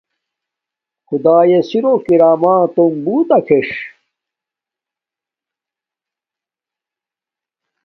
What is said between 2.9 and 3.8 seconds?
بݸُت ݳکھݵݽ.